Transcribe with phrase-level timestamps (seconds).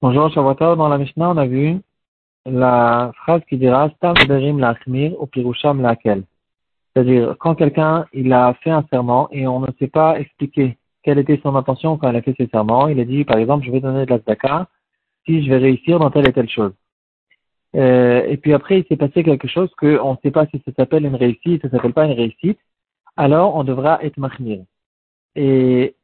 [0.00, 0.76] Bonjour, Shabbatar.
[0.76, 1.80] Dans la Mishnah, on a vu
[2.44, 6.22] la phrase qui dira Stam Nedarim Lachmir ou Pirusham Lakel.
[6.94, 11.18] C'est-à-dire, quand quelqu'un, il a fait un serment et on ne sait pas expliquer quelle
[11.18, 13.72] était son intention quand il a fait ce serment, il a dit, par exemple, je
[13.72, 14.68] vais donner de la zdaka
[15.26, 16.74] si je vais réussir dans telle et telle chose.
[17.74, 20.70] Euh, et puis après, il s'est passé quelque chose qu'on ne sait pas si ça
[20.76, 22.60] s'appelle une réussite, ça s'appelle pas une réussite,
[23.16, 24.62] alors on devra être mahmir.
[25.34, 25.95] Et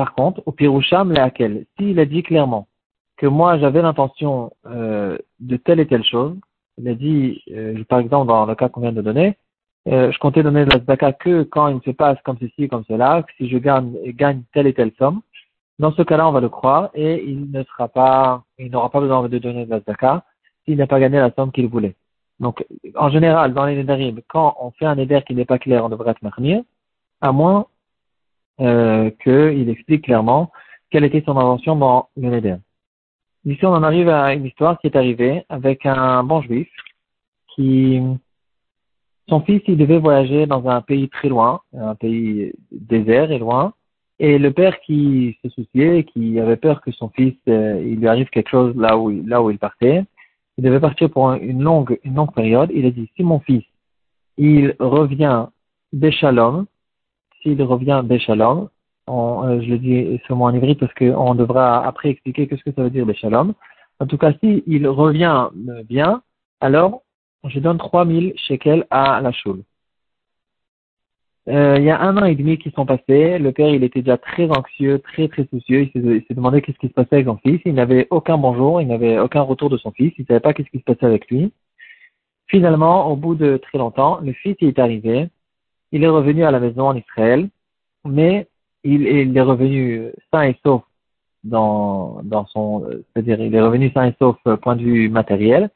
[0.00, 2.68] par contre, au Piroucham, laquelle S'il a dit clairement
[3.18, 6.38] que moi j'avais l'intention euh, de telle et telle chose,
[6.78, 9.36] il a dit, euh, par exemple dans le cas qu'on vient de donner,
[9.88, 12.84] euh, je comptais donner de la zdaka que quand il se passe comme ceci, comme
[12.88, 15.20] cela, si je gagne, telle et telle somme,
[15.78, 19.82] dans ce cas-là, on va le croire et il n'aura pas besoin de donner de
[19.86, 20.24] la
[20.64, 21.94] s'il n'a pas gagné la somme qu'il voulait.
[22.38, 22.64] Donc,
[22.96, 25.90] en général, dans les nédarim, quand on fait un néder qui n'est pas clair, on
[25.90, 26.62] devrait être marmir,
[27.20, 27.66] à moins
[28.60, 30.50] euh, qu'il explique clairement
[30.90, 32.56] quelle était son invention dans le Neder.
[33.44, 36.68] Ici, on en arrive à une histoire qui est arrivée avec un bon juif
[37.54, 38.00] qui,
[39.28, 43.72] son fils, il devait voyager dans un pays très loin, un pays désert et loin,
[44.18, 48.08] et le père qui se souciait, qui avait peur que son fils, euh, il lui
[48.08, 50.04] arrive quelque chose là où, là où il partait,
[50.58, 52.70] il devait partir pour une longue, une longue période.
[52.74, 53.64] Il a dit, si mon fils,
[54.36, 55.46] il revient
[55.94, 56.66] des shalom,
[57.42, 58.68] s'il revient Béchalom,
[59.08, 62.82] euh, je le dis seulement en hybride parce qu'on devra après expliquer qu'est-ce que ça
[62.82, 63.54] veut dire Béchalom.
[63.98, 65.48] En tout cas, s'il revient
[65.84, 66.22] bien,
[66.60, 67.02] alors
[67.44, 69.62] je donne 3000 shekels à la choule.
[71.48, 74.02] Euh, il y a un an et demi qui sont passés, le père il était
[74.02, 77.38] déjà très anxieux, très très soucieux, il s'est demandé qu'est-ce qui se passait avec son
[77.38, 80.40] fils, il n'avait aucun bonjour, il n'avait aucun retour de son fils, il ne savait
[80.40, 81.52] pas qu'est-ce qui se passait avec lui.
[82.46, 85.28] Finalement, au bout de très longtemps, le fils est arrivé,
[85.92, 87.48] il est revenu à la maison en Israël,
[88.04, 88.48] mais
[88.84, 90.82] il, est revenu sain et sauf
[91.44, 95.70] dans, dans son, c'est-à-dire il est revenu sain et sauf euh, point de vue matériel.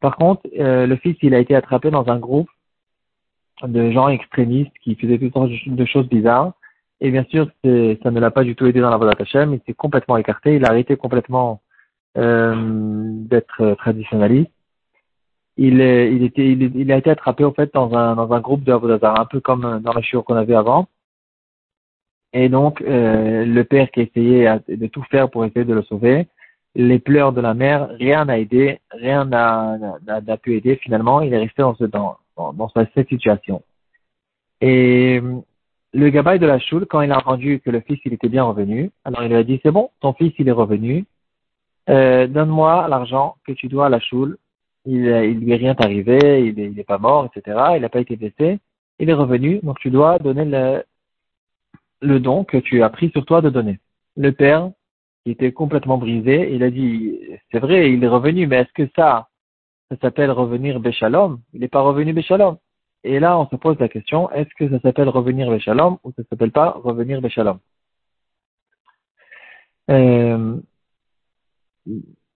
[0.00, 2.48] Par contre, euh, le fils, il a été attrapé dans un groupe
[3.62, 6.52] de gens extrémistes qui faisaient toutes sortes de choses bizarres.
[7.00, 9.54] Et bien sûr, ça ne l'a pas du tout aidé dans la voie Hashem.
[9.54, 10.56] Il s'est complètement écarté.
[10.56, 11.60] Il a arrêté complètement
[12.16, 14.50] euh, d'être traditionnaliste
[15.58, 15.80] il,
[16.22, 16.56] était,
[16.92, 20.02] a été attrapé en fait dans un, groupe de Avodazar, un peu comme dans la
[20.02, 20.86] chiour qu'on avait avant.
[22.32, 26.28] Et donc, euh, le père qui essayait de tout faire pour essayer de le sauver,
[26.74, 30.76] les pleurs de la mère, rien n'a aidé, rien n'a pu aider.
[30.76, 33.62] Finalement, il est resté dans, ce, dans, dans, cette situation.
[34.60, 35.20] Et
[35.92, 38.44] le gabaï de la choule, quand il a entendu que le fils il était bien
[38.44, 41.04] revenu, alors il lui a dit c'est bon, ton fils il est revenu,
[41.88, 44.36] euh, donne-moi l'argent que tu dois à la choule
[44.88, 47.56] il, il lui est rien arrivé, il n'est est pas mort, etc.
[47.76, 48.58] Il n'a pas été blessé.
[48.98, 50.82] Il est revenu, donc tu dois donner le,
[52.00, 53.78] le don que tu as pris sur toi de donner.
[54.16, 54.70] Le père,
[55.24, 57.20] qui était complètement brisé, il a dit,
[57.52, 59.28] c'est vrai, il est revenu, mais est-ce que ça,
[59.90, 62.56] ça s'appelle revenir Béchalom Il n'est pas revenu Béchalom.
[63.04, 66.22] Et là, on se pose la question, est-ce que ça s'appelle revenir Béchalom ou ça
[66.30, 67.58] s'appelle pas revenir Béchalom
[69.90, 70.56] euh,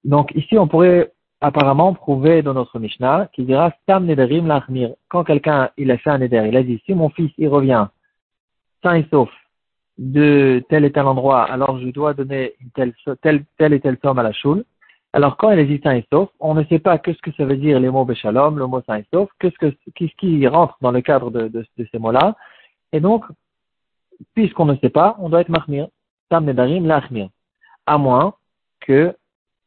[0.05, 1.13] Donc ici, on pourrait
[1.43, 4.95] apparemment prouvé dans notre Mishnah, qui dira Stam Nederim Lachmir.
[5.09, 7.89] Quand quelqu'un il a fait un Neder, il a dit si mon fils il revient
[8.83, 9.29] sain et sauf
[9.99, 14.21] de tel et tel endroit, alors je dois donner une telle, telle, et telle somme
[14.21, 14.65] à la choule.
[15.13, 17.45] Alors quand il a dit sain et sauf, on ne sait pas qu'est-ce que ça
[17.45, 19.75] veut dire les mots Béchalom, le mot sain et sauf, qu'est-ce que
[20.17, 22.37] qui rentre dans le cadre de, de, ces mots-là.
[22.93, 23.25] Et donc,
[24.35, 25.89] puisqu'on ne sait pas, on doit être Mahmir.
[26.27, 27.29] Stam Nedarim Lachmir.
[27.85, 28.35] À moins
[28.81, 29.15] que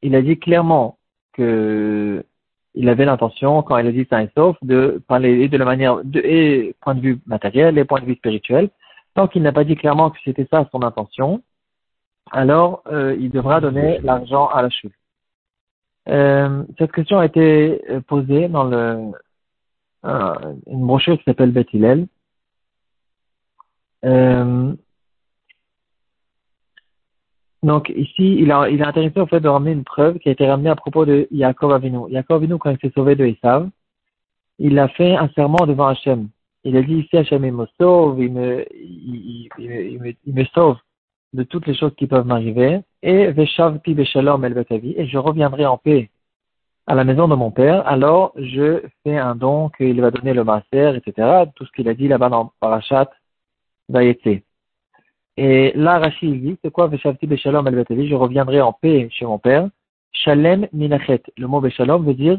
[0.02, 0.97] il a dit clairement
[1.35, 2.23] que
[2.75, 6.00] il avait l'intention, quand il a dit saint et sauf, de parler de la manière,
[6.16, 8.69] et point de vue matériel et point de vue spirituel.
[9.13, 11.41] Tant qu'il n'a pas dit clairement que c'était ça son intention,
[12.31, 14.94] alors euh, il devra donner l'argent à la chute.
[16.09, 19.12] Euh, cette question a été euh, posée dans le,
[20.03, 22.07] une brochure qui s'appelle Beth Hillel.
[27.65, 30.33] Donc ici, il, a, il est intéressé au fait de ramener une preuve qui a
[30.33, 32.07] été ramenée à propos de Yaakov Avinu.
[32.12, 33.67] Yaakov Avinu, quand il s'est sauvé de Esav,
[34.59, 36.29] il a fait un serment devant Hachem.
[36.63, 38.65] Il a dit ici Hachem il me sauve, il me,
[39.57, 40.77] il, me, sauve
[41.33, 42.81] de toutes les choses qui peuvent m'arriver.
[43.01, 46.12] Et Veshavti Beshalom El Betavi, et je reviendrai en paix
[46.85, 47.88] à la maison de mon père.
[47.88, 51.45] Alors je fais un don qu'il va donner le maaser, etc.
[51.56, 53.09] Tout ce qu'il a dit là-bas dans Parashat
[53.89, 54.44] Vayetse.
[55.38, 59.38] Et là, Rachid dit, c'est quoi Veshavti Beshalom al Je reviendrai en paix chez mon
[59.38, 59.68] père.
[60.14, 61.24] Shalem Minachet.
[61.38, 62.38] Le mot Beshalom veut dire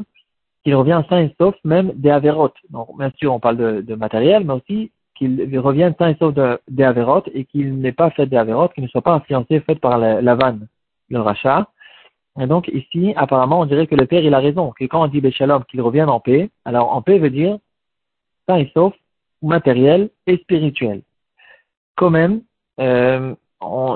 [0.65, 2.53] qu'il revient sain et sauf même des Averot.
[2.71, 6.59] Donc, bien sûr, on parle de, matériel, mais aussi qu'il revienne sain et sauf de,
[6.69, 9.77] des Avérotes et qu'il n'ait pas fait des Avérotes, qu'il ne soit pas influencé fait
[9.77, 10.67] par la, vanne,
[11.11, 11.69] le rachat.
[12.41, 15.09] Et donc ici, apparemment, on dirait que le père, il a raison, que quand on
[15.09, 17.59] dit Béchalom qu'il revienne en paix, alors en paix veut dire
[18.47, 18.95] sain et sauf,
[19.43, 21.03] matériel et spirituel.
[21.95, 22.43] Quand même,
[22.81, 23.35] euh,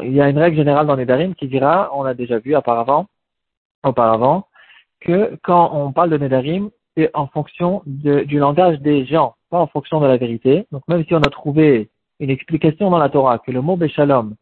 [0.02, 3.06] il y a une règle générale dans les qui dira, on a déjà vu auparavant,
[3.84, 4.46] auparavant,
[5.00, 9.66] que quand on parle de Nedarim, c'est en fonction du langage des gens, pas en
[9.66, 10.66] fonction de la vérité.
[10.72, 11.88] Donc même si on a trouvé
[12.18, 14.34] une explication dans la Torah que le mot Béchalom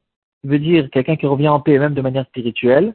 [0.44, 2.94] veut dire quelqu'un qui revient en paix même de manière spirituelle,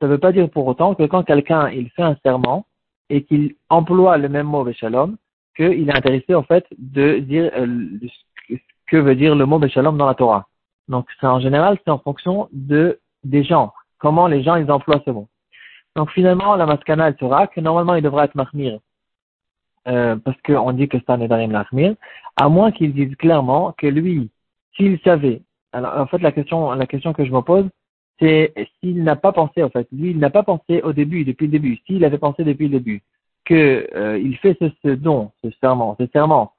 [0.00, 2.66] ça ne veut pas dire pour autant que quand quelqu'un il fait un serment
[3.10, 5.16] et qu'il emploie le même mot Béchalom,
[5.56, 7.66] qu'il est intéressé en fait de dire euh,
[8.48, 8.56] ce
[8.86, 10.46] que veut dire le mot Béchalom dans la Torah.
[10.90, 15.02] Donc c'est en général c'est en fonction de des gens, comment les gens ils emploient
[15.06, 15.28] ce mot.
[15.96, 18.78] Donc finalement, la maskana, elle sera que normalement, il devra être mahmir.
[19.88, 21.94] Euh, parce qu'on dit que c'est un Nedarim lahmir,
[22.36, 24.30] à moins qu'il dise clairement que lui,
[24.76, 25.42] s'il savait,
[25.72, 27.66] alors en fait la question, la question que je me pose,
[28.18, 31.46] c'est s'il n'a pas pensé, en fait, lui, il n'a pas pensé au début, depuis
[31.46, 33.02] le début, s'il avait pensé depuis le début,
[33.46, 36.52] que euh, il fait ce, ce, don, ce serment, ce serment,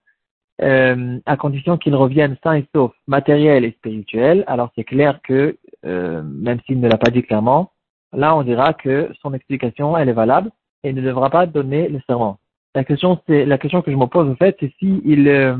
[0.63, 5.58] euh, à condition qu'il revienne sain et sauf, matériel et spirituel, alors c'est clair que,
[5.86, 7.72] euh, même s'il ne l'a pas dit clairement,
[8.13, 10.52] là on dira que son explication elle est valable
[10.84, 12.38] et ne devra pas donner le serment.
[12.75, 15.56] La question c'est la question que je me pose en fait, c'est si il euh,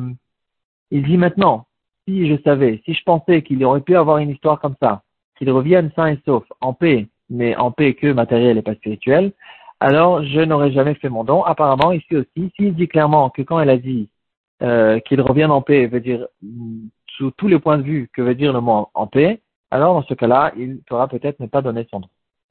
[0.92, 1.66] il dit maintenant,
[2.08, 5.02] si je savais, si je pensais qu'il aurait pu avoir une histoire comme ça,
[5.38, 9.32] qu'il revienne sain et sauf, en paix, mais en paix que matériel et pas spirituel,
[9.80, 11.44] alors je n'aurais jamais fait mon don.
[11.44, 14.10] Apparemment ici aussi, s'il dit clairement que quand elle a dit
[14.62, 16.28] euh, qu'il revienne en paix, veut dire
[17.18, 19.42] sous tous les points de vue que veut dire le mot en paix,
[19.72, 22.10] alors dans ce cas-là, il pourra peut-être ne pas donner son don.